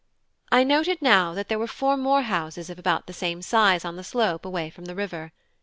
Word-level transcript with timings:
I 0.51 0.63
noted 0.63 0.99
now 0.99 1.35
that 1.35 1.47
there 1.47 1.59
were 1.59 1.67
four 1.67 1.95
more 1.95 2.23
houses 2.23 2.71
of 2.71 2.79
about 2.79 3.05
the 3.05 3.13
same 3.13 3.43
size 3.43 3.85
on 3.85 3.97
the 3.97 4.03
slope 4.03 4.45
away 4.45 4.71
from 4.71 4.85
the 4.85 4.95
river. 4.95 5.31